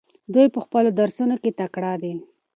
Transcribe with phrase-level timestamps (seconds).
[0.33, 2.13] دوی په خپلو درسونو کې تکړه دي.